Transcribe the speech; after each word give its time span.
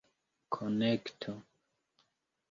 konekto 0.53 1.33